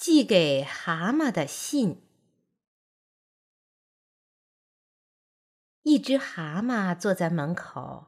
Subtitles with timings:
[0.00, 2.00] 寄给蛤蟆的信。
[5.82, 8.06] 一只蛤蟆坐在门口，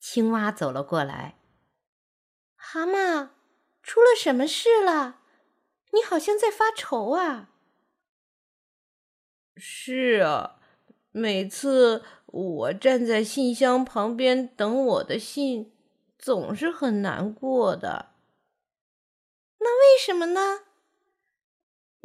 [0.00, 1.38] 青蛙走了过来。
[2.54, 3.28] 蛤蟆，
[3.82, 5.20] 出了什么事了？
[5.92, 7.50] 你好像在发愁啊。
[9.54, 10.58] 是啊，
[11.10, 15.74] 每次我站在信箱旁边等我的信，
[16.18, 18.14] 总是很难过的。
[19.58, 20.62] 那为什么呢？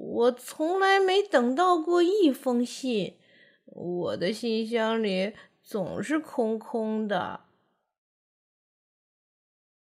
[0.03, 3.19] 我从来没等到过一封信，
[3.65, 7.41] 我的信箱里总是空空的。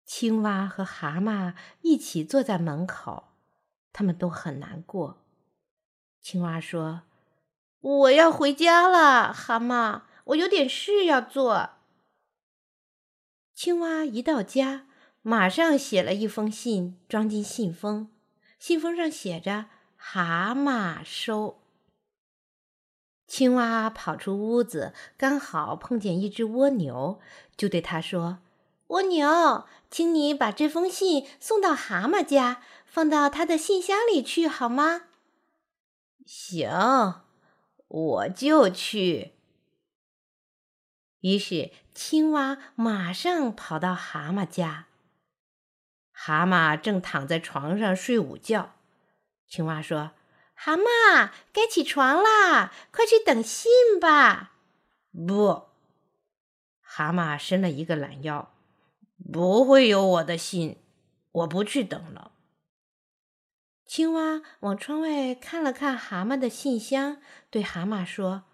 [0.04, 3.28] 青蛙和蛤蟆一起坐在门口，
[3.94, 5.24] 他们都很难过。
[6.20, 7.02] 青蛙说
[7.80, 11.70] ：“我要回家了，蛤蟆，我有点事要做。”
[13.54, 14.86] 青蛙一到家，
[15.22, 18.10] 马上写了一封信，装进信封，
[18.58, 19.66] 信封上写着。
[20.02, 21.60] 蛤蟆收。
[23.26, 27.20] 青蛙跑出屋子，刚好碰见一只蜗牛，
[27.54, 28.38] 就对他说
[28.88, 35.02] ：“蜗牛，请你把这封信送到蛤蟆家，放到他的信箱里去，好吗
[36.26, 37.20] ？”“行，
[37.86, 39.34] 我就去。”
[41.20, 44.86] 于是青蛙马上跑到蛤蟆家。
[46.10, 48.74] 蛤蟆正躺在床上睡午觉。
[49.50, 50.12] 青蛙说
[50.54, 53.68] ：“蛤蟆，该起床啦，快去等信
[54.00, 54.52] 吧。”
[55.12, 55.64] 不，
[56.80, 58.54] 蛤蟆伸了一个懒腰，
[59.32, 60.78] 不会有我的信，
[61.32, 62.30] 我不去等了。
[63.84, 68.44] 青蛙往窗外看了看蛤蟆的信箱，对蛤蟆说：“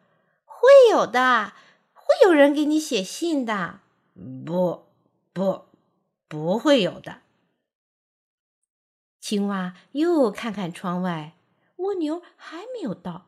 [0.47, 1.53] 会有的，
[1.93, 3.81] 会有人给你写信的。”
[4.47, 4.87] 不，
[5.35, 5.67] 不，
[6.27, 7.21] 不会有的。
[9.29, 11.35] 青蛙又看看窗外，
[11.79, 13.27] 蜗牛还没有到。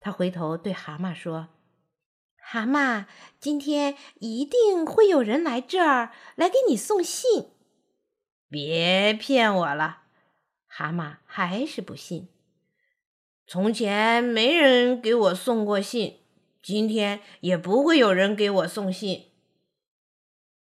[0.00, 1.50] 他回头对蛤蟆说
[2.36, 3.04] ：“蛤蟆，
[3.38, 7.50] 今天一定会有人来这儿来给你送信。”
[8.50, 10.02] 别骗我了，
[10.66, 12.28] 蛤蟆还是不信。
[13.46, 16.22] 从前没人给我送过信，
[16.60, 19.30] 今天也不会有人给我送信。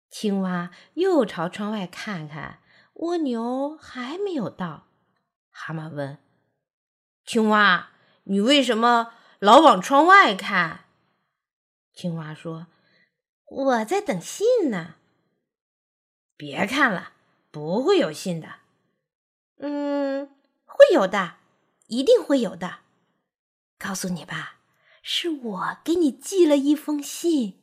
[0.08, 2.60] 青蛙又朝窗外看看。
[2.98, 4.86] 蜗牛还没有到，
[5.50, 6.18] 蛤蟆问
[7.26, 7.90] ：“青蛙，
[8.24, 10.86] 你为什么老往窗外看？”
[11.92, 12.68] 青蛙说
[13.50, 14.94] ：“我在等信呢。”
[16.38, 17.12] 别看了，
[17.50, 18.60] 不会有信的。
[19.58, 20.30] 嗯，
[20.64, 21.36] 会有的，
[21.88, 22.78] 一定会有的。
[23.78, 24.60] 告诉你吧，
[25.02, 27.62] 是我给你寄了一封信。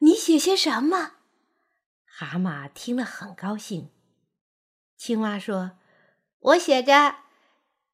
[0.00, 1.12] 你写些什么？
[2.04, 3.90] 蛤蟆听了很高兴。
[5.00, 5.78] 青蛙说
[6.40, 7.14] ：“我写着，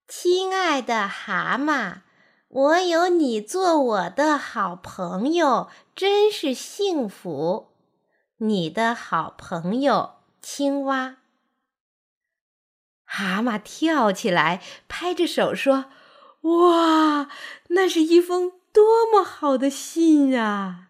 [0.08, 2.00] 亲爱的蛤蟆，
[2.48, 7.68] 我有你做我的好朋友，真是幸福。
[8.38, 11.18] 你的好朋友青蛙。”
[13.06, 15.84] 蛤蟆跳起来，拍着手说
[16.42, 17.30] ：“哇，
[17.68, 20.88] 那是一封多么好的信啊！”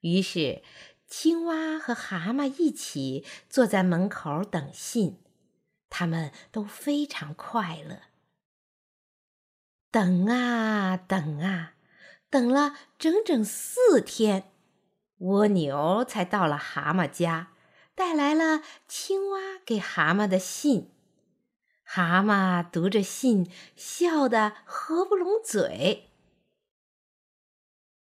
[0.00, 0.62] 于是。
[1.14, 5.18] 青蛙和蛤蟆一起坐在门口等信，
[5.90, 8.04] 他们都非常快乐。
[9.90, 11.74] 等啊等啊，
[12.30, 14.52] 等了整整四天，
[15.18, 17.52] 蜗牛才到了蛤蟆家，
[17.94, 20.90] 带来了青蛙给蛤蟆的信。
[21.84, 26.11] 蛤蟆读着信，笑得合不拢嘴。